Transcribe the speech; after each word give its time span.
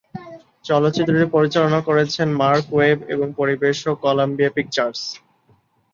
চলচ্চিত্রটি 0.65 1.25
পরিচালনা 1.35 1.79
করেছেন 1.87 2.27
মার্ক 2.41 2.65
ওয়েব 2.73 2.99
এবং 3.13 3.27
পরিবেশক 3.39 3.95
কলাম্বিয়া 4.03 4.51
পিকচার্স। 4.55 5.01